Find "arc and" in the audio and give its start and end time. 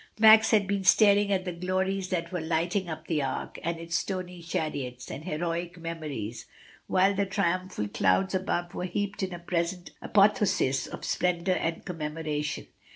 3.21-3.77